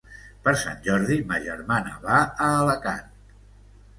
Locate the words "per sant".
0.45-0.79